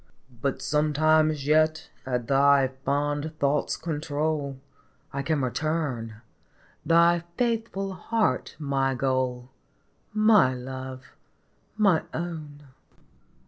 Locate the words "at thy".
2.07-2.69